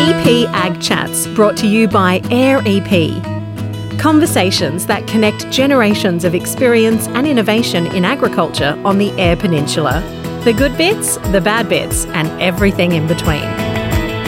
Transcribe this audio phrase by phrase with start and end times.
[0.00, 3.98] EP Ag Chats brought to you by AIR EP.
[3.98, 10.00] Conversations that connect generations of experience and innovation in agriculture on the Eyre Peninsula.
[10.44, 13.42] The good bits, the bad bits, and everything in between.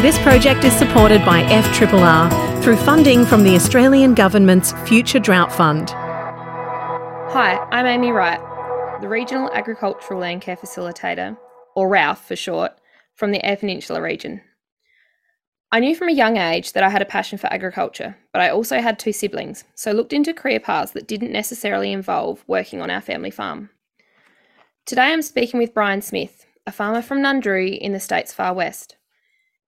[0.02, 5.90] This project is supported by FRRR through funding from the Australian Government's Future Drought Fund.
[5.90, 8.40] Hi, I'm Amy Wright,
[9.00, 11.38] the Regional Agricultural Land Care Facilitator,
[11.76, 12.72] or RALF for short,
[13.14, 14.40] from the Eyre Peninsula region.
[15.72, 18.50] I knew from a young age that I had a passion for agriculture, but I
[18.50, 22.90] also had two siblings, so looked into career paths that didn't necessarily involve working on
[22.90, 23.70] our family farm.
[24.84, 28.96] Today I'm speaking with Bryan Smith, a farmer from Nundroo in the state's far west.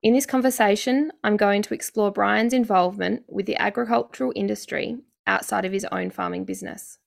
[0.02, 5.70] In this conversation, I'm going to explore Bryan's involvement with the agricultural industry outside of
[5.70, 6.98] his own farming business.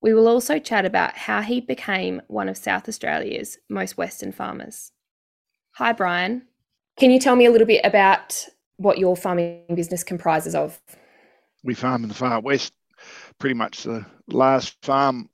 [0.00, 4.92] We will also chat about how he became one of South Australia's most Western farmers.
[5.76, 6.42] Hi, Bryan.
[6.98, 8.46] Can you tell me a little bit about
[8.76, 10.80] what your farming business comprises of?
[11.64, 12.72] We farm in the far west,
[13.38, 15.28] pretty much the last farm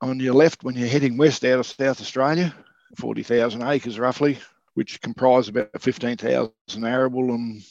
[0.00, 2.54] on your left when you're heading west out of South Australia,
[2.96, 4.38] 40,000 acres roughly,
[4.74, 6.50] which comprise about 15,000
[6.84, 7.62] arable and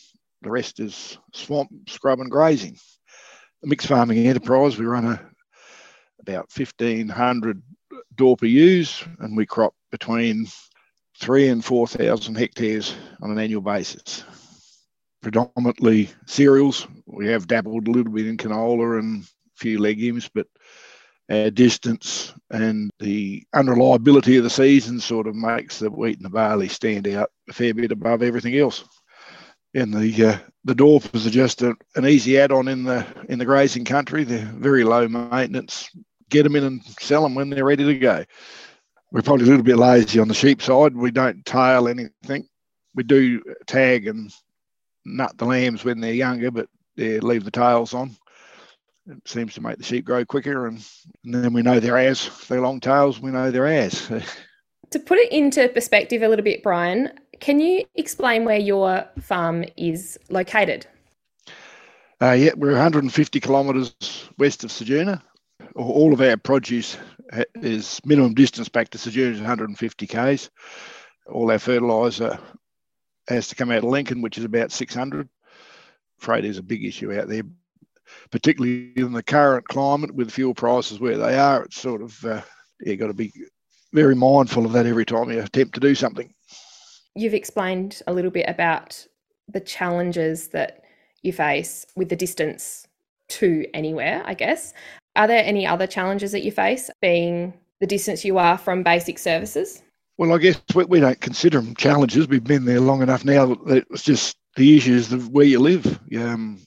[0.42, 2.78] the rest is swamp, scrub and grazing.
[3.64, 5.22] A mixed farming enterprise, we run a,
[6.20, 7.62] about 1,500
[8.16, 10.48] Dorper ewes and we crop between
[11.20, 14.24] three and 4,000 hectares on an annual basis.
[15.22, 16.88] Predominantly cereals.
[17.06, 20.48] We have dabbled a little bit in canola and a few legumes, but
[21.32, 26.30] our distance and the unreliability of the season sort of makes the wheat and the
[26.30, 28.84] barley stand out a fair bit above everything else.
[29.74, 33.46] And the uh, the Dorpers are just a, an easy add-on in the in the
[33.46, 34.24] grazing country.
[34.24, 35.90] They're very low maintenance.
[36.30, 38.24] Get them in and sell them when they're ready to go
[39.16, 40.94] we're probably a little bit lazy on the sheep side.
[40.94, 42.50] We don't tail anything.
[42.96, 44.30] We do tag and
[45.06, 48.14] nut the lambs when they're younger, but they leave the tails on.
[49.10, 50.86] It seems to make the sheep grow quicker, and,
[51.24, 53.22] and then we know they're as they're long tails.
[53.22, 54.06] We know they're as.
[54.90, 59.64] to put it into perspective a little bit, Bryan, can you explain where your farm
[59.78, 60.88] is located?
[62.22, 63.96] Uh, yeah, we're 150 kilometres
[64.38, 65.22] west of Ceduna.
[65.74, 66.98] All of our produce
[67.56, 70.50] is minimum distance back to is 150 k's.
[71.28, 72.38] All our fertiliser
[73.28, 75.28] has to come out of Lincoln, which is about 600.
[76.18, 77.44] Freight is a big issue out there,
[78.30, 81.64] particularly in the current climate with fuel prices where they are.
[81.64, 82.42] It's sort of uh,
[82.80, 83.32] you got to be
[83.94, 86.34] very mindful of that every time you attempt to do something.
[87.16, 89.06] You've explained a little bit about
[89.48, 90.84] the challenges that
[91.22, 92.88] you face with the distance
[93.28, 94.74] to anywhere, I guess.
[95.16, 99.18] Are there any other challenges that you face being the distance you are from basic
[99.18, 99.82] services?
[100.18, 102.28] Well, I guess we, we don't consider them challenges.
[102.28, 106.00] We've been there long enough now that it's just the issues of where you live.
[106.18, 106.60] Um,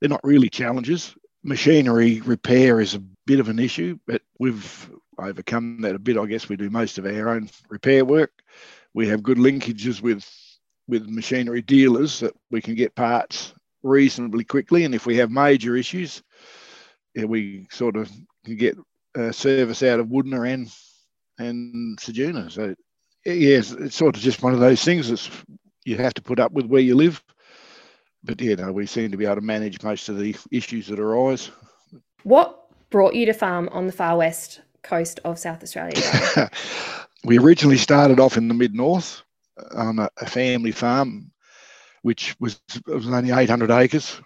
[0.00, 1.14] they're not really challenges.
[1.42, 6.16] Machinery repair is a bit of an issue, but we've overcome that a bit.
[6.16, 8.32] I guess we do most of our own repair work.
[8.94, 10.28] We have good linkages with
[10.88, 13.52] with machinery dealers that we can get parts
[13.82, 14.84] reasonably quickly.
[14.84, 16.22] And if we have major issues,
[17.16, 18.10] we sort of
[18.44, 18.76] get
[19.14, 20.70] a service out of Wudinna and
[21.38, 22.50] and Ceduna.
[22.50, 22.74] So
[23.24, 25.28] yeah, it's, it's, sort of just one of those things that
[25.84, 27.22] you have to put up with where you live.
[28.24, 30.98] But yeah, no, we seem to be able to manage most of the issues that
[30.98, 31.50] arise.
[32.24, 36.50] What brought you to farm on the far west coast of South Australia?
[37.24, 39.22] we originally started off in the mid north
[39.72, 41.30] on a, a, family farm,
[42.02, 44.20] which was was only 800 acres.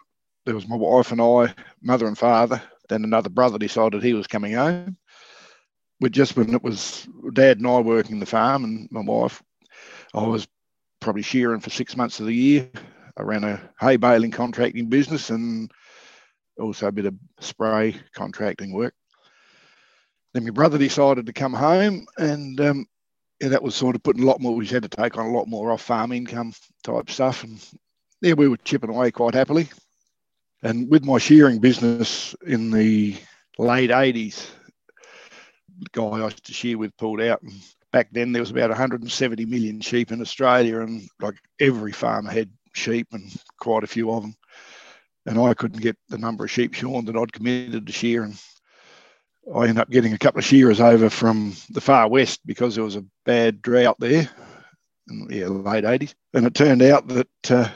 [0.45, 2.61] There was my wife and I, mother and father,
[2.93, 4.97] then another brother decided he was coming home.
[6.01, 9.43] But just when it was dad and I working the farm and my wife,
[10.15, 10.47] I was
[11.01, 12.71] probably shearing for six months of the year.
[13.17, 15.71] I ran a hay baling contracting business and
[16.59, 18.95] also a bit of spray contracting work.
[20.35, 22.87] Then my brother decided to come home and um,
[23.41, 25.37] yeah, that was sort of putting a lot more, we had to take on a
[25.37, 27.45] lot more off farm income type stuff.
[27.45, 27.65] And
[28.21, 29.69] yeah, we were chipping away quite happily.
[30.63, 33.17] And with my shearing business in the
[33.59, 34.47] late 80s,
[35.79, 37.43] the guy I used to shear with pulled out.
[37.43, 37.53] And
[37.93, 42.51] back then, there was about 170 million sheep in Australia, and like every farmer had
[42.75, 44.35] sheep and quite a few of them.
[45.27, 48.25] And I couldn't get the number of sheep shorn that I'd committed to shear.
[48.25, 48.41] And
[49.55, 52.85] I ended up getting a couple of shearers over from the far west because there
[52.85, 54.31] was a bad drought there
[55.09, 56.15] in the yeah, late 80s.
[56.35, 57.69] And it turned out that uh,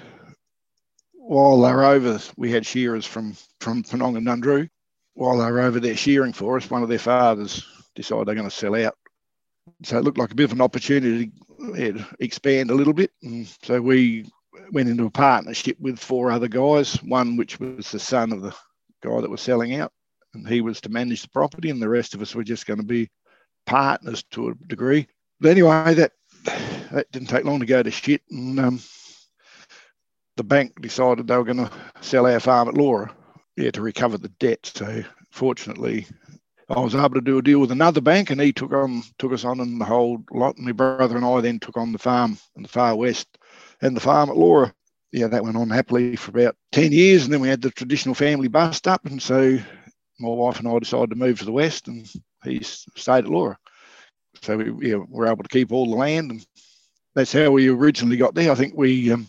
[1.27, 4.69] while they were over, we had shearers from from Penong and Nundroo.
[5.15, 8.49] While they were over there shearing for us, one of their fathers decided they're going
[8.49, 8.97] to sell out.
[9.83, 13.11] So it looked like a bit of an opportunity to expand a little bit.
[13.23, 14.31] And so we
[14.71, 18.55] went into a partnership with four other guys, one which was the son of the
[19.03, 19.93] guy that was selling out,
[20.35, 22.79] and he was to manage the property, and the rest of us were just going
[22.79, 23.11] to be
[23.67, 25.09] partners to a degree.
[25.41, 26.13] But anyway, that
[26.93, 28.81] that didn't take long to go to shit, and um,
[30.37, 33.15] the bank decided they were going to sell our farm at Laura,
[33.57, 34.71] yeah, to recover the debt.
[34.75, 36.07] So fortunately,
[36.69, 39.33] I was able to do a deal with another bank, and he took on took
[39.33, 40.57] us on and the whole lot.
[40.57, 43.39] And my brother and I then took on the farm in the far west
[43.81, 44.75] and the farm at Laura.
[45.13, 48.15] Yeah, that went on happily for about ten years, and then we had the traditional
[48.15, 49.59] family bust up, and so
[50.19, 52.07] my wife and I decided to move to the west, and
[52.45, 53.57] he stayed at Laura.
[54.43, 56.47] So we yeah, were able to keep all the land, and
[57.17, 58.53] that's how we originally got there.
[58.53, 59.27] I think we um,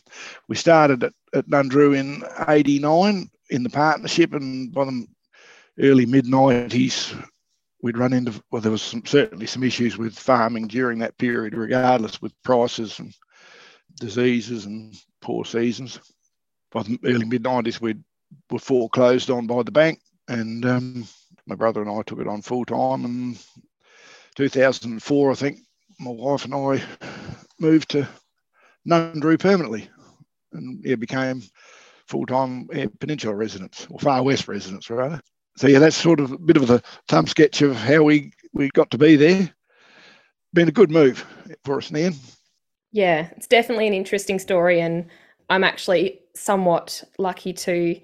[0.49, 5.07] we started at, at in '89 in the partnership, and by the
[5.79, 7.15] early mid 90s,
[7.81, 11.55] we'd run into, well, there was some, certainly some issues with farming during that period,
[11.55, 13.15] regardless with prices and
[14.01, 16.01] diseases and poor seasons.
[16.73, 17.95] By the early mid 90s, we
[18.51, 21.07] were foreclosed on by the bank, and um,
[21.45, 23.05] my brother and I took it on full time.
[23.05, 23.45] And
[24.35, 25.59] 2004, I think,
[25.99, 26.83] my wife and I
[27.59, 28.07] moved to
[28.87, 29.89] Nundroo permanently
[30.53, 31.41] and it became
[32.07, 32.67] full-time
[32.99, 35.21] Peninsula residents or Far West residents, rather
[35.57, 38.69] so yeah, that's sort of a bit of a thumb sketch of how we we
[38.69, 39.49] got to be there.
[40.53, 41.25] Been a good move
[41.65, 42.13] for us, Nan.
[42.91, 45.07] Yeah, it's definitely an interesting story, and
[45.49, 47.99] I'm actually somewhat lucky to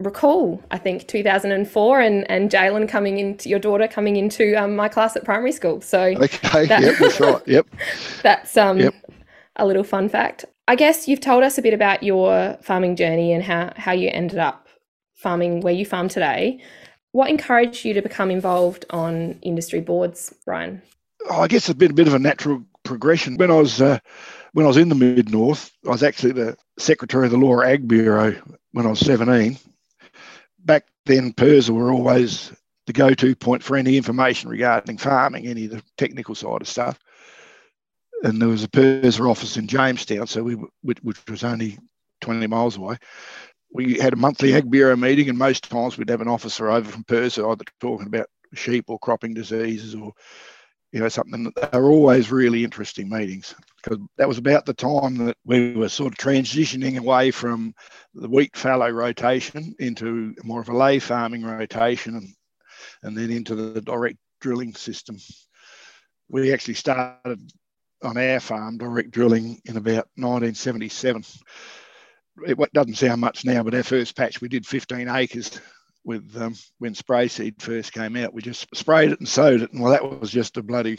[0.00, 0.62] recall.
[0.70, 5.16] I think 2004, and and Jalen coming into your daughter coming into um, my class
[5.16, 5.80] at primary school.
[5.80, 7.42] So okay, that, yep, that's right.
[7.46, 7.66] Yep,
[8.22, 8.94] that's um yep.
[9.56, 10.44] a little fun fact.
[10.68, 14.10] I guess you've told us a bit about your farming journey and how how you
[14.12, 14.68] ended up
[15.14, 16.60] farming where you farm today.
[17.12, 20.80] What encouraged you to become involved on industry boards, Bryan?
[21.28, 23.36] Oh, I guess it's been a bit of a natural progression.
[23.36, 23.98] When I was uh,
[24.52, 27.68] when I was in the mid north, I was actually the secretary of the Laura
[27.68, 28.34] Ag Bureau
[28.72, 29.58] when I was 17.
[30.70, 32.52] Back then, PIRSA were always
[32.86, 36.96] the go-to point for any information regarding farming, any of the technical side of stuff.
[38.22, 41.76] And there was a PIRSA office in Jamestown, so we which, was only
[42.20, 42.98] 20 miles away
[43.72, 46.88] we had a monthly Ag Bureau meeting, and most times we'd have an officer over
[46.88, 50.12] from PIRSA either talking about sheep or cropping diseases or
[50.92, 51.52] you know something.
[51.72, 56.12] They're always really interesting meetings because that was about the time that we were sort
[56.12, 57.74] of transitioning away from
[58.14, 62.28] the wheat fallow rotation into more of a ley farming rotation, and
[63.02, 65.16] and then into the direct drilling system.
[66.28, 67.52] We actually started
[68.02, 71.24] on our farm direct drilling in about 1977
[72.46, 75.60] it doesn't sound much now, but our first patch we did 15 acres
[76.04, 78.32] with um, when spray seed first came out.
[78.32, 80.98] We just sprayed it and sowed it, and well, that was just a bloody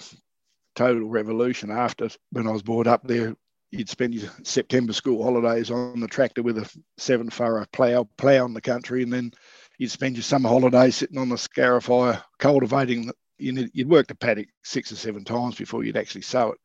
[0.76, 1.72] total revolution.
[1.72, 3.36] After when I was brought up there,
[3.72, 8.44] you'd spend your September school holidays on the tractor with a seven furrow plough plough
[8.44, 9.32] on the country, and then
[9.78, 13.12] you'd spend your summer holidays sitting on the scarifier cultivating.
[13.38, 16.60] You'd work the paddock six or seven times before you'd actually sow it,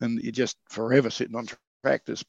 [0.00, 1.46] and you're just forever sitting on
[1.82, 2.24] tractors.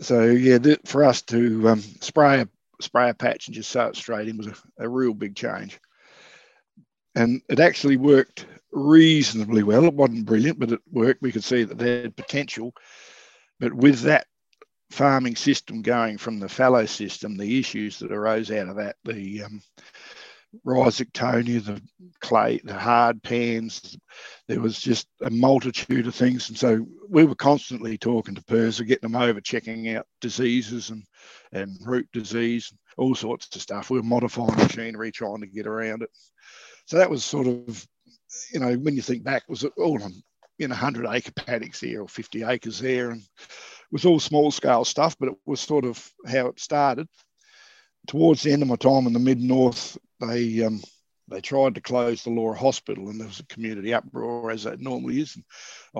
[0.00, 2.48] So yeah, for us to um, spray a
[2.80, 5.78] spray a patch and just sow it straight in was a, a real big change,
[7.14, 9.84] and it actually worked reasonably well.
[9.84, 11.22] It wasn't brilliant, but it worked.
[11.22, 12.72] We could see that they had potential,
[13.58, 14.26] but with that
[14.90, 19.44] farming system going from the fallow system, the issues that arose out of that, the
[19.44, 19.62] um,
[20.66, 21.80] rhizoctonia, the
[22.20, 23.96] clay, the hard pans.
[24.48, 26.48] There was just a multitude of things.
[26.48, 31.04] And so we were constantly talking to PIRSA, getting them over, checking out diseases and,
[31.52, 33.90] and root disease, all sorts of stuff.
[33.90, 36.10] We were modifying machinery, trying to get around it.
[36.90, 37.86] So that was sort of,
[38.52, 40.12] you know, when you think back, was it all on
[40.58, 43.10] in 100 acre paddocks there or 50 acres there.
[43.10, 47.08] And it was all small scale stuff, but it was sort of how it started
[48.06, 50.80] towards the end of my time in the mid north, they um,
[51.28, 54.80] they tried to close the Laura Hospital, and there was a community uproar as that
[54.80, 55.36] normally is.
[55.36, 55.44] And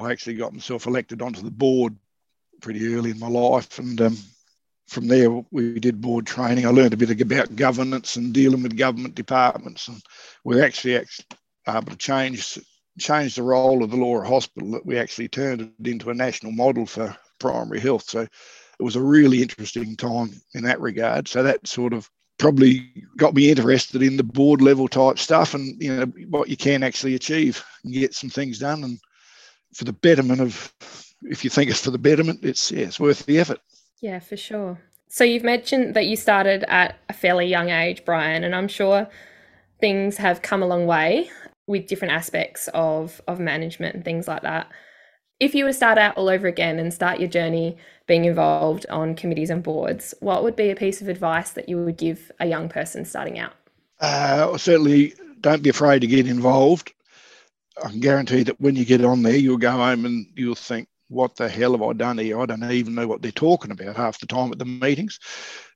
[0.03, 1.97] I actually got myself elected onto the board
[2.61, 4.19] pretty early in my life, and um,
[4.91, 6.67] from there we did board training.
[6.67, 10.03] I learned a bit about governance and dealing with government departments, and
[10.43, 12.59] we're actually, able to um, change
[12.99, 14.73] change the role of the Laura Hospital.
[14.73, 18.11] That we actually turned it into a national model for primary health.
[18.11, 21.29] So it was a really interesting time in that regard.
[21.29, 25.81] So that sort of probably got me interested in the board level type stuff and
[25.81, 28.99] you know what you can actually achieve and get some things done and
[29.75, 30.73] for the betterment of
[31.25, 33.61] if you think it's for the betterment it's yeah it's worth the effort
[34.01, 34.79] yeah for sure
[35.09, 39.09] so you've mentioned that you started at a fairly young age bryan and i'm sure
[39.81, 41.31] things have come a long way
[41.67, 44.69] with different aspects of of management and things like that
[45.41, 47.77] If you were to start out all over again and start your journey
[48.07, 51.79] being involved on committees and boards, what would be a piece of advice that you
[51.85, 53.55] would give a young person starting out?
[54.01, 56.93] Uh, certainly, don't be afraid to get involved.
[57.83, 60.89] I can guarantee that when you get on there, you'll go home and you'll think,
[61.11, 62.41] what the hell have I done here?
[62.41, 65.19] I don't even know what they're talking about half the time at the meetings.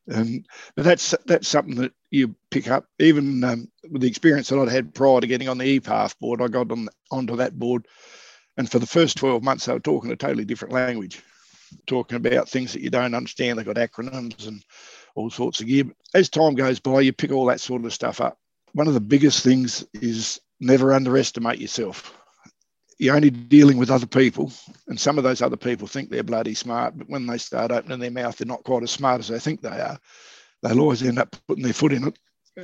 [0.07, 2.87] And but that's that's something that you pick up.
[2.99, 6.43] Even um, with the experience that I'd had prior to getting on the EPARF board,
[6.43, 7.87] I got on onto that board
[8.57, 11.23] and for the first 12 months, they were talking a totally different language,
[11.87, 13.59] talking about things that you don't understand.
[13.59, 14.65] They've got acronyms and
[15.15, 15.85] all sorts of gear.
[16.15, 18.39] As time goes by, you pick all that sort of stuff up.
[18.73, 22.17] One of the biggest things is never underestimate yourself.
[22.99, 24.53] You're only dealing with other people,
[24.87, 27.99] and some of those other people think they're bloody smart, but when they start opening
[27.99, 29.99] their mouth, they're not quite as smart as they think they are.
[30.63, 32.19] They'll always end up putting their foot in it,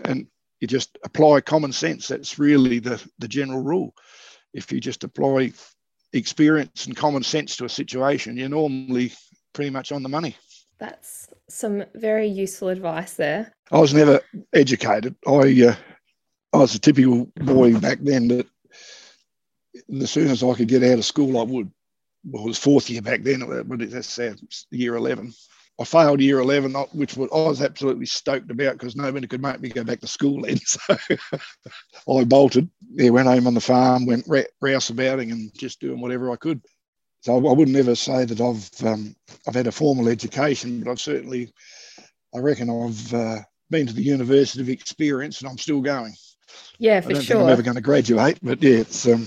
[0.04, 0.26] and
[0.60, 2.08] you just apply common sense.
[2.08, 3.94] That's really the, the general rule.
[4.54, 5.52] If you just apply
[6.12, 9.12] experience and common sense to a situation, you're normally
[9.52, 10.36] pretty much on the money.
[10.78, 13.52] That's some very useful advice there.
[13.70, 14.20] I was never
[14.52, 15.14] educated.
[15.26, 15.74] I uh,
[16.52, 18.46] I was a typical boy back then that
[20.00, 21.70] as soon as I could get out of school, I would.
[22.24, 24.34] Well, it was fourth year back then, but that's uh,
[24.70, 25.32] year 11.
[25.80, 29.70] I failed year 11, which I was absolutely stoked about because nobody could make me
[29.70, 30.58] go back to school then.
[30.66, 32.68] So I bolted.
[32.92, 36.60] Yeah, went home on the farm, went rouseabouting and just doing whatever I could.
[37.22, 39.14] So I wouldn't ever say that I've um,
[39.48, 41.52] I've had a formal education, but I've certainly,
[42.34, 43.38] I reckon I've uh,
[43.70, 46.14] been to the University of Experience and I'm still going.
[46.78, 47.36] Yeah, for I don't sure.
[47.36, 49.08] Think I'm ever going to graduate, but yeah, it's.
[49.08, 49.26] Um,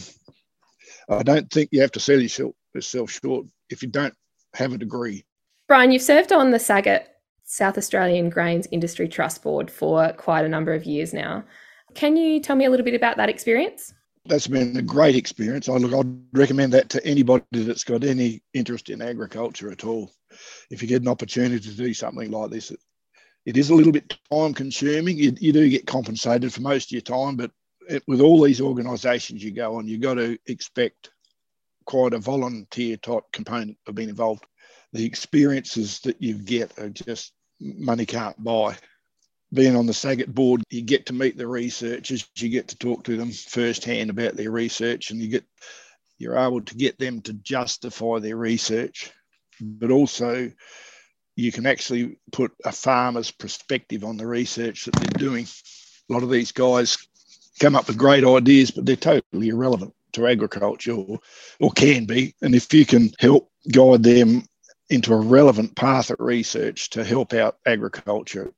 [1.09, 4.13] I don't think you have to sell yourself short if you don't
[4.53, 5.25] have a degree.
[5.67, 7.07] Bryan, you've served on the SAGIT
[7.43, 11.43] South Australian Grains Industry Trust Board for quite a number of years now.
[11.93, 13.93] Can you tell me a little bit about that experience?
[14.25, 15.67] That's been a great experience.
[15.67, 20.11] I look, I'd recommend that to anybody that's got any interest in agriculture at all.
[20.71, 22.79] If you get an opportunity to do something like this, it,
[23.45, 25.17] it is a little bit time consuming.
[25.17, 27.51] You, you do get compensated for most of your time, but
[27.89, 31.11] it, with all these organisations you go on, you've got to expect
[31.85, 34.45] quite a volunteer type component of being involved
[34.93, 38.77] the experiences that you get are just money can't buy.
[39.51, 43.03] Being on the SAGIT board, you get to meet the researchers, you get to talk
[43.03, 45.43] to them firsthand about their research, and you get
[46.19, 49.11] you're able to get them to justify their research,
[49.59, 50.51] but also
[51.35, 55.45] you can actually put a farmer's perspective on the research that they're doing.
[56.09, 56.97] A lot of these guys
[57.59, 61.19] come up with great ideas, but they're totally irrelevant to agriculture or,
[61.59, 62.35] or can be.
[62.41, 64.43] And if you can help guide them
[64.89, 68.53] into a relevant path of research to help out agriculture.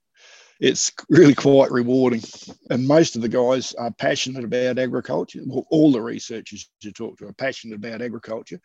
[0.59, 2.21] It's really quite rewarding.
[2.69, 5.41] And most of the guys are passionate about agriculture.
[5.45, 8.59] Well, all the researchers you talk to are passionate about agriculture,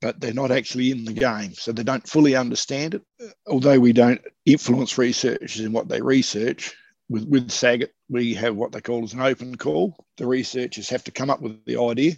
[0.00, 1.54] but they're not actually in the game.
[1.54, 3.02] So they don't fully understand it.
[3.46, 6.74] Although we don't influence researchers in what they research,
[7.08, 9.96] with, with SAGIT, we have what they call as an open call.
[10.16, 12.14] The researchers have to come up with the idea.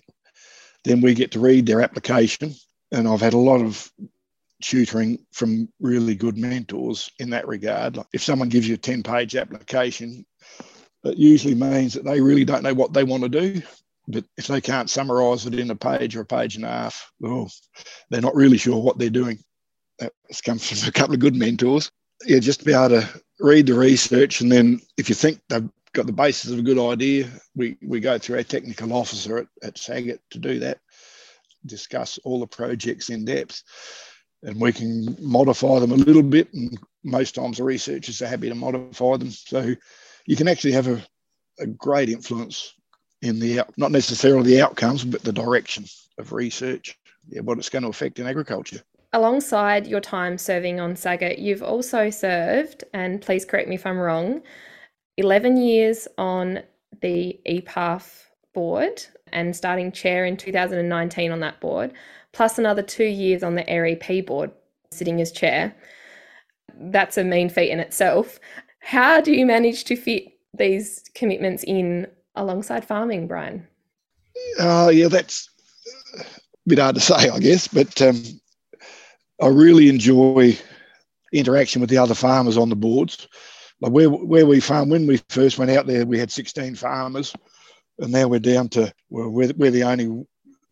[0.84, 2.54] Then we get to read their application.
[2.92, 3.90] And I've had a lot of
[4.62, 7.98] tutoring from really good mentors in that regard.
[8.12, 10.24] If someone gives you a 10 page application,
[11.04, 13.62] it usually means that they really don't know what they want to do.
[14.08, 17.10] But if they can't summarize it in a page or a page and a half,
[17.18, 17.50] well,
[18.08, 19.38] they're not really sure what they're doing.
[19.98, 21.90] That's come from a couple of good mentors.
[22.24, 24.40] Yeah, just to be able to read the research.
[24.40, 28.00] And then if you think they've got the basis of a good idea, we, we
[28.00, 30.80] go through our technical officer at, at SAGIT to do that,
[31.66, 33.62] discuss all the projects in depth
[34.42, 36.52] and we can modify them a little bit.
[36.54, 39.30] And most times the researchers are happy to modify them.
[39.30, 39.74] So
[40.26, 41.02] you can actually have a,
[41.58, 42.74] a great influence
[43.22, 45.84] in the not necessarily the outcomes, but the direction
[46.18, 48.82] of research, yeah, what it's going to affect in agriculture.
[49.16, 53.96] Alongside your time serving on SAGIT, you've also served, and please correct me if I'm
[53.96, 54.42] wrong,
[55.16, 56.62] 11 years on
[57.00, 61.94] the EPARF board and starting chair in 2019 on that board
[62.34, 64.50] plus another two years on the AIR-EP board,
[64.90, 65.74] sitting as chair.
[66.78, 68.38] That's a mean feat in itself.
[68.80, 73.66] How do you manage to fit these commitments in alongside farming, Bryan?
[74.60, 75.48] Uh, yeah, that's
[76.18, 76.24] a
[76.66, 78.22] bit hard to say, I guess, but um,
[79.40, 80.58] I really enjoy
[81.32, 83.28] interaction with the other farmers on the boards.
[83.80, 87.34] Like where, where we farm, when we first went out there, we had 16 farmers,
[87.98, 90.26] and now we're down to, we're, we're the only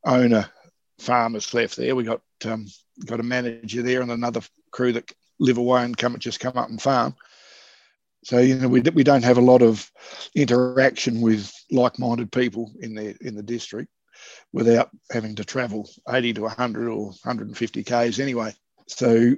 [0.07, 0.51] owner
[0.99, 1.95] farmers left there.
[1.95, 2.67] We got um,
[3.05, 4.41] got a manager there and another
[4.71, 7.15] crew that live away and come just come up and farm.
[8.25, 9.91] So you know we we don't have a lot of
[10.35, 13.91] interaction with like-minded people in the in the district.
[14.53, 18.55] Without having to travel 80 to 100 or 150 k's anyway.
[18.87, 19.35] So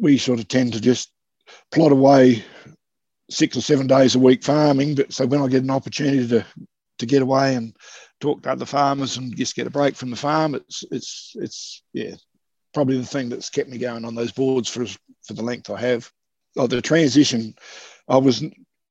[0.00, 1.10] we sort of tend to just
[1.70, 2.44] plot away
[3.30, 4.94] six or seven days a week farming.
[4.94, 6.44] But so when I get an opportunity to
[6.98, 7.76] to get away and
[8.20, 11.82] talk to other farmers and just get a break from the farm, it's it's it's
[11.92, 12.14] yeah
[12.74, 14.86] probably the thing that's kept me going on those boards for
[15.24, 16.10] for the length I have.
[16.56, 17.54] Oh, the transition,
[18.08, 18.42] I was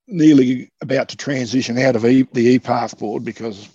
[0.07, 3.69] nearly about to transition out of e, the EPARF board because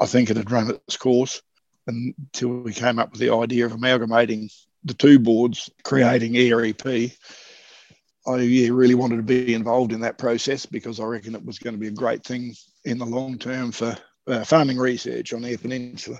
[0.00, 1.42] I think it had run its course
[1.86, 4.50] until we came up with the idea of amalgamating
[4.84, 7.10] the two boards, creating AIR EP.
[8.26, 11.58] I yeah, really wanted to be involved in that process because I reckon it was
[11.58, 15.44] going to be a great thing in the long term for uh, farming research on
[15.44, 16.18] Eyre Peninsula,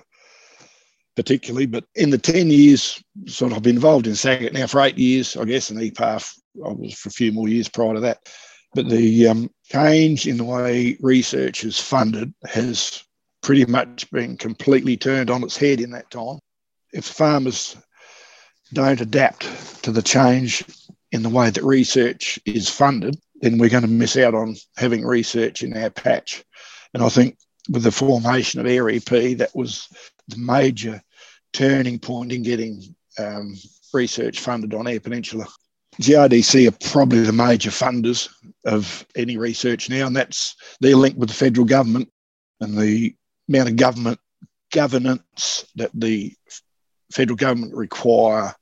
[1.15, 1.65] particularly.
[1.65, 4.97] But in the 10 years, sort of, I've been involved in SAGIT now for eight
[4.97, 6.33] years, I guess, and EPARF,
[6.65, 8.29] I was for a few more years prior to that.
[8.73, 13.03] But the um, change in the way research is funded has
[13.41, 16.39] pretty much been completely turned on its head in that time.
[16.93, 17.77] If farmers
[18.73, 20.63] don't adapt to the change
[21.11, 25.05] in the way that research is funded, then we're going to miss out on having
[25.05, 26.43] research in our patch.
[26.93, 27.37] And I think
[27.69, 29.87] with the formation of AIR EP, that was
[30.27, 31.01] the major
[31.53, 33.55] turning point in getting um,
[33.93, 35.45] research funded on Eyre Peninsula.
[36.01, 38.29] GRDC are probably the major funders
[38.65, 42.09] of any research now, and that's they're linked with the federal government
[42.59, 43.15] and the
[43.49, 44.19] amount of government
[44.71, 46.33] governance that the
[47.11, 48.53] federal government require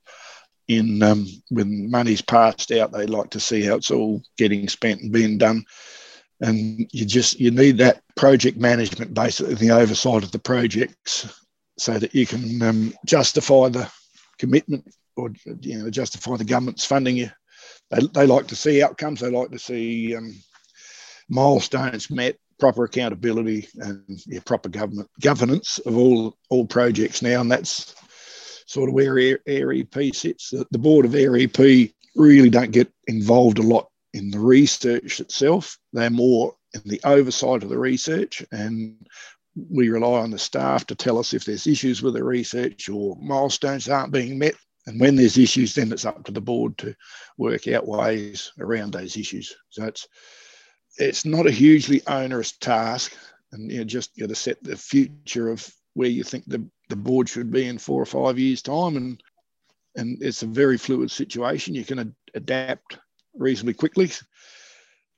[0.68, 5.00] in um, when money's passed out, they like to see how it's all getting spent
[5.00, 5.64] and being done.
[6.40, 11.26] And you just you need that project management, basically the oversight of the projects,
[11.78, 13.90] so that you can um, justify the
[14.38, 14.84] commitment
[15.16, 17.30] or you know justify the government's funding you.
[17.90, 19.20] They, they like to see outcomes.
[19.20, 20.34] They like to see um,
[21.28, 27.40] milestones met, proper accountability, and yeah, proper government governance of all all projects now.
[27.40, 27.94] And that's
[28.66, 30.50] sort of where AIR EP sits.
[30.50, 35.20] The, the board of AIR EP really don't get involved a lot in the research
[35.20, 35.78] itself.
[35.92, 38.96] They're more in the oversight of the research, and
[39.70, 43.16] we rely on the staff to tell us if there's issues with the research or
[43.20, 44.54] milestones aren't being met.
[44.86, 46.94] And when there's issues, then it's up to the board to
[47.38, 49.56] work out ways around those issues.
[49.70, 50.06] So it's
[50.98, 53.14] it's not a hugely onerous task,
[53.52, 56.64] and you know, just you know, to set the future of where you think the,
[56.88, 58.96] the board should be in four or five years' time.
[58.96, 59.22] And
[59.96, 61.74] and it's a very fluid situation.
[61.74, 62.98] You can ad- adapt
[63.34, 64.10] reasonably quickly.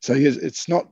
[0.00, 0.88] So it's not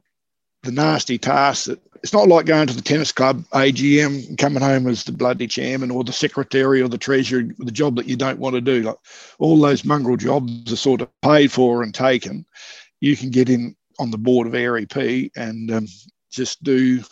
[0.64, 4.62] the nasty task that it's not like going to the tennis club AGM and coming
[4.62, 8.16] home as the bloody chairman or the secretary or the treasurer, the job that you
[8.16, 8.83] don't want to do.
[8.83, 8.96] Like
[9.38, 12.44] all those mongrel jobs are sort of paid for and taken.
[13.01, 15.87] You can get in on the board of AIR EP and um,
[16.30, 17.02] just do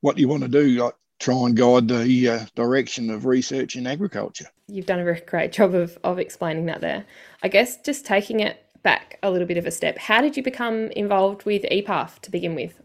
[0.00, 0.82] what you want to do.
[0.82, 4.46] Like try and guide the uh, direction of research in agriculture.
[4.68, 7.04] You've done a great job of, of explaining that there.
[7.42, 10.42] I guess just taking it back a little bit of a step, how did you
[10.42, 12.80] become involved with EPARF to begin with?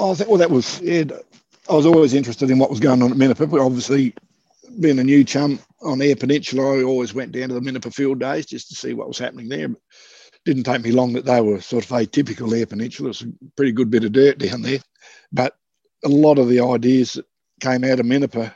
[0.00, 1.04] I think, well, that was, yeah,
[1.68, 4.14] I was always interested in what was going on at Minnipa, but obviously
[4.80, 8.20] being a new chum on Eyre Peninsula, I always went down to the Minnipa field
[8.20, 9.68] days just to see what was happening there.
[9.68, 9.80] But
[10.46, 13.10] didn't take me long that they were sort of atypical Eyre Peninsula.
[13.10, 14.78] It's a pretty good bit of dirt down there.
[15.32, 15.56] But
[16.04, 17.26] a lot of the ideas that
[17.60, 18.54] came out of Minnipa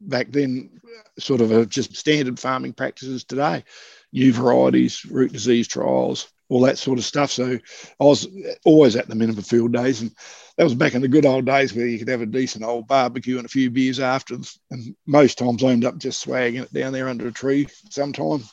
[0.00, 0.80] back then,
[1.18, 3.64] sort of are just standard farming practices today,
[4.12, 7.32] new varieties, root disease trials, all that sort of stuff.
[7.32, 7.58] So
[8.00, 8.28] I was
[8.64, 10.12] always at the Minnipa field days, and
[10.56, 12.86] that was back in the good old days where you could have a decent old
[12.86, 14.36] barbecue and a few beers after.
[14.70, 18.44] And most times I ended up just swagging it down there under a tree sometime.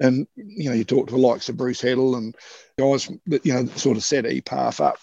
[0.00, 2.36] And you know, you talk to the likes of Bruce Heddle and
[2.78, 4.98] guys that you know sort of set EPARF up.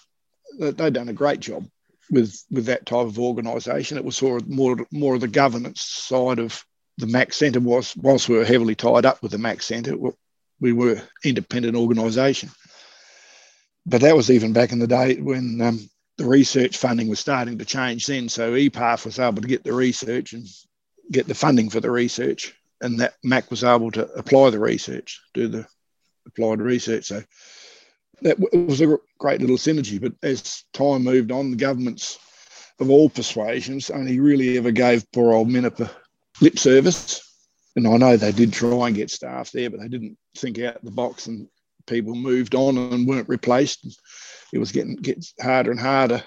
[0.58, 1.66] They've done a great job
[2.10, 3.96] with with that type of organisation.
[3.96, 6.64] It was sort of more more of the governance side of
[6.98, 7.96] the Mac Centre was.
[7.96, 9.96] Whilst we were heavily tied up with the Mac Centre,
[10.60, 12.50] we were independent organisation.
[13.86, 17.58] But that was even back in the day when um, the research funding was starting
[17.58, 18.06] to change.
[18.06, 20.46] Then, so EPARF was able to get the research and
[21.10, 25.20] get the funding for the research, and that Mac was able to apply the research,
[25.32, 25.66] do the
[26.26, 27.06] applied research.
[27.06, 27.22] So
[28.22, 30.00] that was a great little synergy.
[30.00, 32.18] But as time moved on, the governments
[32.80, 35.90] of all persuasions only really ever gave poor old Minnipa
[36.40, 37.20] lip service.
[37.76, 40.84] And I know they did try and get staff there, but they didn't think out
[40.84, 41.48] the box and
[41.86, 43.98] people moved on and weren't replaced.
[44.52, 46.22] It was getting gets harder and harder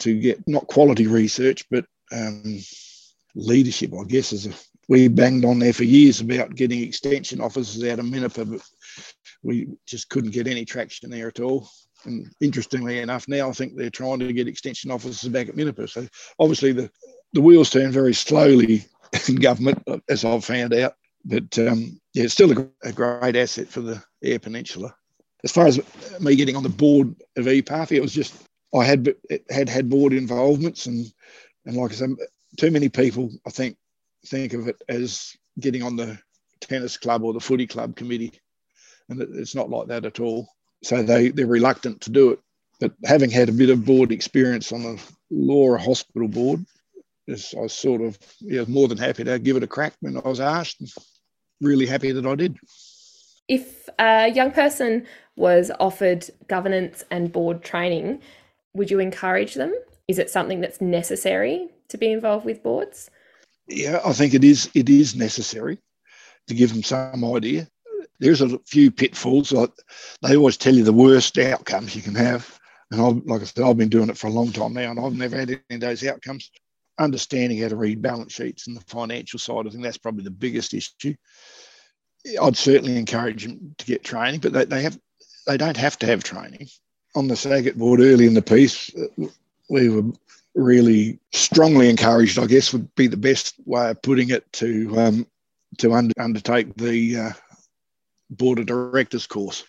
[0.00, 2.60] to get not quality research, but um,
[3.34, 4.52] leadership, I guess, is a,
[4.92, 8.60] we banged on there for years about getting extension officers out of Minnipa, but
[9.42, 11.66] we just couldn't get any traction there at all.
[12.04, 15.88] And interestingly enough, now I think they're trying to get extension officers back at Minnipa.
[15.88, 16.06] So
[16.38, 16.90] obviously the
[17.32, 18.84] the wheels turn very slowly
[19.28, 20.92] in government, as I've found out.
[21.24, 24.94] But um, yeah, it's still a, a, great asset for the Eyre Peninsula.
[25.42, 25.80] As far as
[26.20, 28.34] me getting on the board of EPARF, it was just
[28.74, 29.14] I had
[29.48, 31.10] had had board involvements, and
[31.64, 32.10] and like I said,
[32.58, 33.78] too many people I think
[34.26, 36.18] think of it as getting on the
[36.60, 38.32] tennis club or the footy club committee,
[39.08, 40.48] and it's not like that at all.
[40.82, 42.40] So they they're reluctant to do it.
[42.80, 46.64] But having had a bit of board experience on the Laura Hospital board,
[47.28, 50.28] I was sort of yeah, more than happy to give it a crack when I
[50.28, 50.82] was asked.
[51.60, 52.56] Really happy that I did.
[53.48, 55.06] If a young person
[55.36, 58.20] was offered governance and board training,
[58.74, 59.72] would you encourage them?
[60.08, 63.10] Is it something that's necessary to be involved with boards?
[63.68, 64.70] Yeah, I think it is.
[64.74, 65.78] It is necessary
[66.48, 67.68] to give them some idea.
[68.18, 69.52] There's a few pitfalls.
[69.52, 69.70] Like
[70.22, 72.58] they always tell you the worst outcomes you can have,
[72.90, 75.00] and I've, like I said, I've been doing it for a long time now, and
[75.00, 76.50] I've never had any of those outcomes.
[76.98, 80.30] Understanding how to read balance sheets and the financial side, I think that's probably the
[80.30, 81.14] biggest issue.
[82.40, 84.98] I'd certainly encourage them to get training, but they, they have
[85.46, 86.68] they don't have to have training
[87.14, 89.26] on the SAGIT board early in the piece, uh,
[89.68, 90.10] we were
[90.54, 95.26] really strongly encouraged, I guess, would be the best way of putting it to um,
[95.78, 97.30] to under, undertake the uh,
[98.30, 99.64] board of directors course.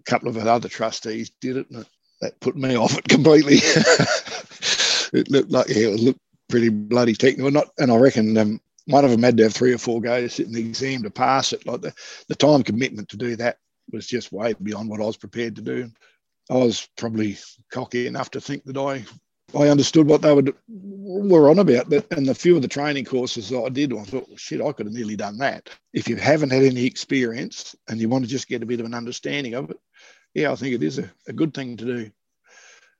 [0.00, 1.86] A couple of other trustees did it, and
[2.20, 3.56] that put me off it completely.
[5.18, 9.04] it looked like yeah, it looked pretty bloody technical, not, and I reckon um, one
[9.04, 11.66] of them had to have three or four goes sitting the exam to pass it.
[11.66, 11.94] Like the,
[12.28, 13.58] the time commitment to do that
[13.92, 15.90] was just way beyond what I was prepared to do.
[16.50, 17.36] I was probably
[17.72, 19.04] cocky enough to think that I
[19.56, 21.88] I understood what they were were on about.
[21.88, 24.72] But and the few of the training courses I did, I thought, well, shit, I
[24.72, 25.70] could have nearly done that.
[25.92, 28.86] If you haven't had any experience and you want to just get a bit of
[28.86, 29.78] an understanding of it,
[30.34, 32.10] yeah, I think it is a, a good thing to do.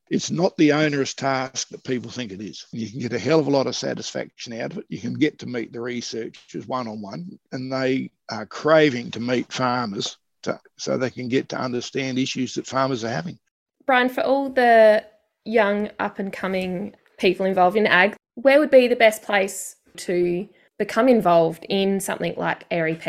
[0.09, 2.67] It's not the onerous task that people think it is.
[2.71, 4.87] You can get a hell of a lot of satisfaction out of it.
[4.89, 9.21] You can get to meet the researchers one on one, and they are craving to
[9.21, 13.39] meet farmers to, so they can get to understand issues that farmers are having.
[13.85, 15.05] Bryan, for all the
[15.47, 20.49] young up and coming people involved in ag, where would be the best place to
[20.79, 23.05] become involved in something like AIR EP?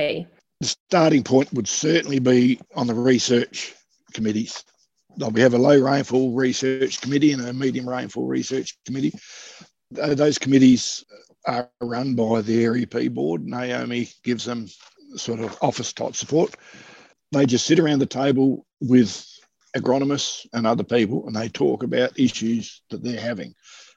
[0.61, 3.75] The starting point would certainly be on the research
[4.13, 4.63] committees.
[5.17, 9.13] We have a low rainfall research committee and a medium rainfall research committee.
[9.91, 11.03] Those committees
[11.45, 13.45] are run by the AIR EP board.
[13.45, 14.67] Naomi gives them
[15.15, 16.55] sort of office type support
[17.31, 19.25] they just sit around the table with
[19.75, 23.53] agronomists and other people and they talk about issues that they're having.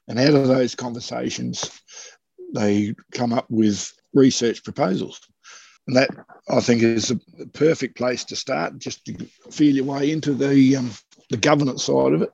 [0.07, 1.69] And out of those conversations,
[2.53, 5.21] they come up with research proposals.
[5.87, 6.09] And that,
[6.49, 7.19] I think, is a
[7.53, 9.13] perfect place to start, just to
[9.49, 10.91] feel your way into the, um,
[11.29, 12.31] the governance side of it.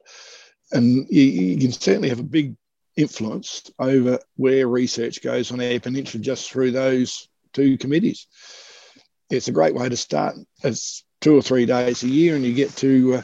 [0.72, 2.56] And you, you can certainly have a big
[2.96, 8.28] influence over where research goes on Eyre Peninsula just through those two committees
[9.30, 10.36] it's a great way to start.
[10.64, 13.22] It's two or three days a year, and you get to uh,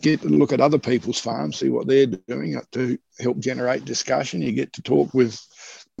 [0.00, 3.84] get to look at other people's farms, see what they're doing uh, to help generate
[3.84, 4.42] discussion.
[4.42, 5.40] You get to talk with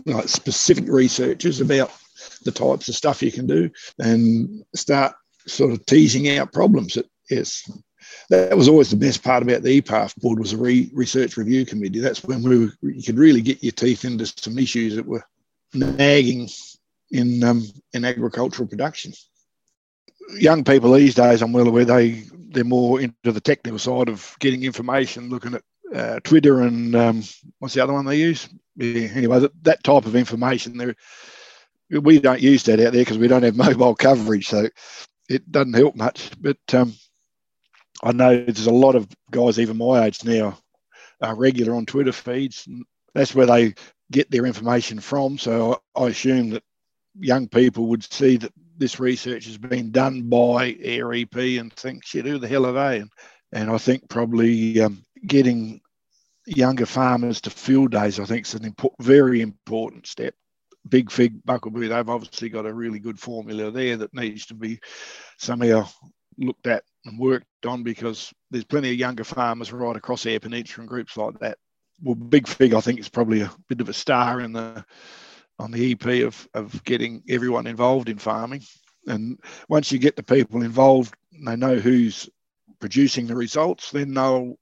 [0.06, 1.90] like, specific researchers about
[2.44, 5.14] the types of stuff you can do, and start
[5.46, 6.94] sort of teasing out problems.
[6.94, 7.70] That yes,
[8.28, 11.64] that was always the best part about the EPARF board was a re- research review
[11.64, 12.00] committee.
[12.00, 15.24] That's when we were, you could really get your teeth into some issues that were
[15.72, 16.48] nagging
[17.10, 19.12] in um, in agricultural production
[20.38, 24.36] young people these days, I'm well aware they they're more into the technical side of
[24.40, 25.62] getting information, looking at
[25.94, 27.22] uh, Twitter and um,
[27.58, 28.48] what's the other one they use?
[28.76, 30.94] Yeah, anyway, that, that type of information there.
[31.90, 34.68] We don't use that out there because we don't have mobile coverage, so
[35.28, 36.30] it doesn't help much.
[36.40, 36.94] But um,
[38.02, 40.58] I know there's a lot of guys, even my age now,
[41.20, 42.68] are regular on Twitter feeds.
[43.14, 43.74] That's where they
[44.10, 45.38] get their information from.
[45.38, 46.62] So I, I assume that
[47.18, 52.04] young people would see that this research has been done by AIR EP and think,
[52.04, 53.00] shit, who the hell are they?
[53.00, 53.10] And,
[53.52, 55.82] and I think probably um, getting
[56.46, 60.34] younger farmers to field days, I think, is an very important step.
[60.88, 64.80] Big Fig, Buckleboo, they've obviously got a really good formula there that needs to be
[65.38, 65.86] somehow
[66.38, 70.82] looked at and worked on because there's plenty of younger farmers right across Eyre Peninsula
[70.82, 71.58] and groups like that.
[72.02, 74.86] Well, Big Fig, I think, is probably a bit of a star in the
[75.60, 78.62] on the EP of, of getting everyone involved in farming.
[79.06, 82.28] And once you get the people involved, they know who's
[82.80, 84.56] producing the results, then they'll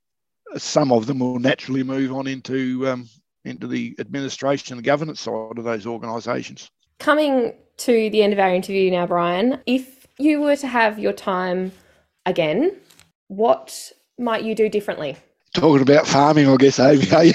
[0.56, 3.08] some of them will naturally move on into um,
[3.44, 6.70] into the administration and governance side of those organisations.
[6.98, 11.12] Coming to the end of our interview now, Bryan, if you were to have your
[11.12, 11.72] time
[12.26, 12.76] again,
[13.28, 15.16] what might you do differently?
[15.60, 17.34] Talking about farming, I guess, Amy, are you?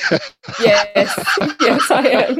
[0.59, 2.37] Yes, yes, I am.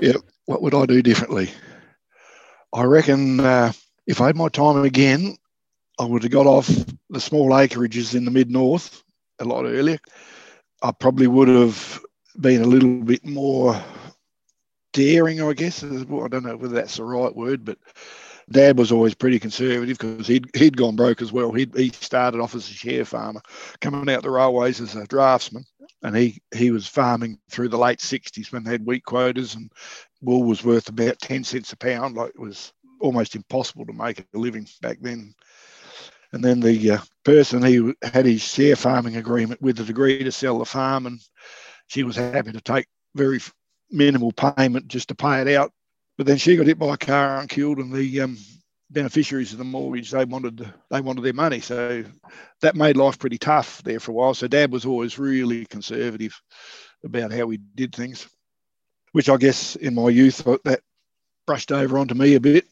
[0.02, 0.16] yeah.
[0.46, 1.50] What would I do differently?
[2.72, 3.72] I reckon uh,
[4.06, 5.36] if I had my time again,
[5.98, 6.68] I would have got off
[7.10, 9.02] the small acreages in the mid north
[9.38, 9.98] a lot earlier.
[10.82, 12.00] I probably would have
[12.38, 13.82] been a little bit more
[14.92, 15.82] daring, I guess.
[15.82, 17.78] I don't know whether that's the right word, but
[18.50, 21.52] Dad was always pretty conservative because he'd, he'd gone broke as well.
[21.52, 23.42] He'd, he started off as a share farmer,
[23.80, 25.64] coming out the railways as a draftsman,
[26.02, 29.72] and he, he was farming through the late 60s when they had wheat quotas and
[30.22, 32.16] wool was worth about 10 cents a pound.
[32.16, 35.34] Like it was almost impossible to make a living back then.
[36.32, 40.32] And then the uh, person he had his share farming agreement with had agreed to
[40.32, 41.20] sell the farm, and
[41.86, 43.40] she was happy to take very
[43.90, 45.72] minimal payment just to pay it out.
[46.16, 48.38] But then she got hit by a car and killed, and the um,
[48.90, 51.60] beneficiaries of the mortgage they wanted they wanted their money.
[51.60, 52.04] So
[52.62, 54.34] that made life pretty tough there for a while.
[54.34, 56.40] So Dad was always really conservative
[57.04, 58.28] about how we did things,
[59.12, 60.80] which I guess in my youth that
[61.46, 62.66] brushed over onto me a bit.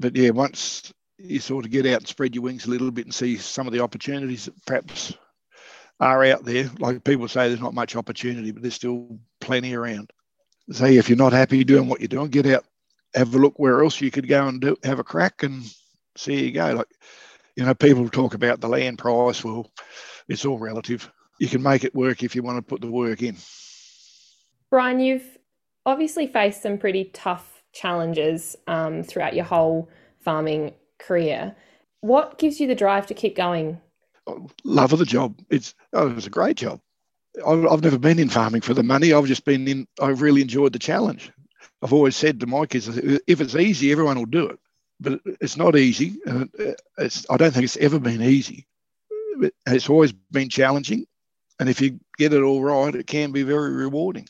[0.00, 3.06] But yeah, once you sort of get out and spread your wings a little bit
[3.06, 5.14] and see some of the opportunities that perhaps
[6.00, 6.70] are out there.
[6.78, 10.10] Like people say, there's not much opportunity, but there's still plenty around.
[10.70, 12.64] Say if you're not happy doing what you're doing, get out,
[13.14, 15.62] have a look where else you could go and do, have a crack, and
[16.16, 16.72] see you go.
[16.72, 16.88] Like
[17.56, 19.42] you know, people talk about the land price.
[19.42, 19.70] Well,
[20.28, 21.10] it's all relative.
[21.38, 23.36] You can make it work if you want to put the work in.
[24.70, 25.38] Bryan, you've
[25.84, 29.88] obviously faced some pretty tough challenges um, throughout your whole
[30.20, 31.54] farming career.
[32.00, 33.80] What gives you the drive to keep going?
[34.64, 35.40] Love of the job.
[35.50, 36.80] It's oh, it was a great job.
[37.46, 39.12] I've never been in farming for the money.
[39.12, 39.86] I've just been in.
[40.00, 41.30] I really enjoyed the challenge.
[41.82, 44.58] I've always said to my kids, if it's easy, everyone will do it.
[44.98, 46.16] But it's not easy.
[46.96, 48.66] It's, I don't think it's ever been easy.
[49.66, 51.06] It's always been challenging,
[51.60, 54.26] and if you get it all right, it can be very rewarding.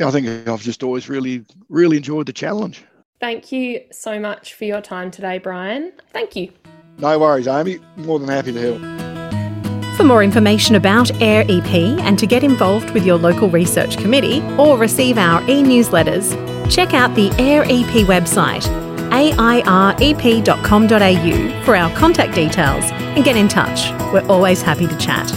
[0.00, 2.84] I think I've just always really, really enjoyed the challenge.
[3.18, 5.92] Thank you so much for your time today, Bryan.
[6.12, 6.52] Thank you.
[6.98, 7.80] No worries, Amy.
[7.96, 9.07] More than happy to help.
[9.98, 14.40] For more information about AIR EP and to get involved with your local research committee
[14.56, 16.36] or receive our e newsletters,
[16.70, 18.62] check out the AIR EP website,
[19.10, 19.98] airep.com.au,
[21.64, 23.90] for our contact details and get in touch.
[24.12, 25.36] We're always happy to chat.